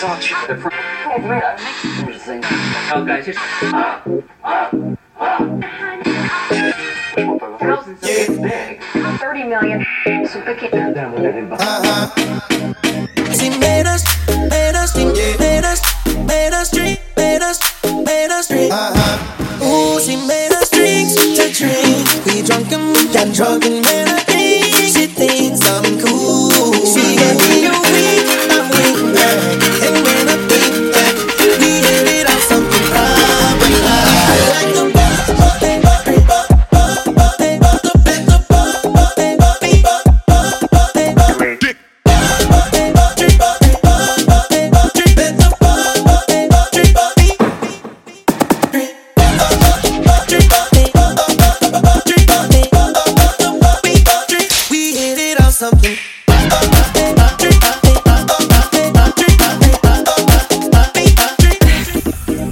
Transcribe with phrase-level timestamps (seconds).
[0.00, 0.72] thought you were from.
[2.92, 3.38] Oh, guys, just.
[7.60, 8.32] Thousands Yeah.
[8.32, 8.82] of big.
[9.20, 9.86] 30 million.
[10.26, 10.72] Super kid.
[13.36, 14.02] She made us,
[14.48, 15.80] made us think, made us,
[16.26, 18.72] made us drink, made us, made us drink.
[18.72, 19.64] Uh-huh.
[19.64, 22.08] Ooh, she made us drinks to drink.
[22.24, 24.09] We drunk and got drunk and made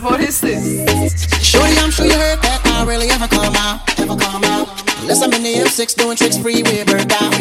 [0.03, 1.27] What is this?
[1.43, 2.61] Shorty, I'm sure you heard that.
[2.65, 4.69] I really ever come out, ever come out.
[5.01, 7.33] Unless I'm in the M6 doing tricks free with burnt out.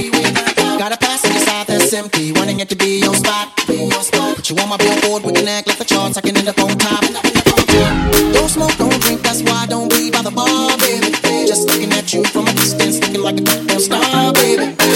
[0.80, 3.56] Got a passenger side that's empty, wanting it to be your spot.
[3.58, 6.18] Put you on my billboard, we can act like the charts.
[6.18, 7.04] I can end up on top.
[8.34, 11.12] Don't smoke, don't drink, that's why I don't be by the bar, baby.
[11.48, 14.87] Just looking at you from a distance, looking like a goddamn star, baby.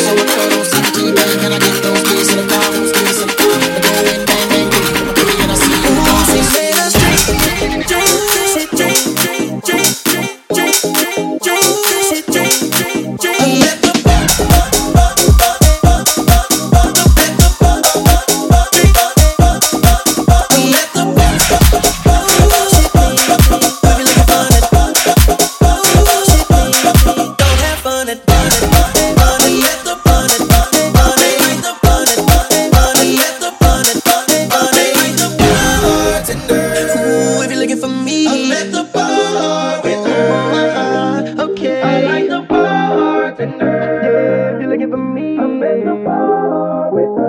[45.02, 47.21] Me, I'm at the bar with.